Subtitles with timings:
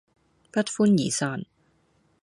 [0.49, 1.45] 不歡而散